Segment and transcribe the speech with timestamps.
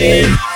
[0.00, 0.49] Hey.